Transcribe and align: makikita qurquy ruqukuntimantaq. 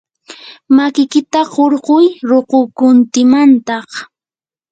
makikita 0.75 1.39
qurquy 1.53 2.05
ruqukuntimantaq. 2.29 3.89